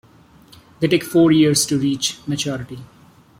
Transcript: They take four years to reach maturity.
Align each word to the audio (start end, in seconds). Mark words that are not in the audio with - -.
They 0.79 0.87
take 0.87 1.03
four 1.03 1.31
years 1.31 1.63
to 1.67 1.77
reach 1.77 2.17
maturity. 2.25 2.79